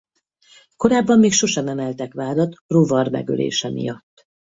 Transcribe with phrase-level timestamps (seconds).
[0.77, 4.27] Korábban még sosem emeltek vádat rovar megölése miatt.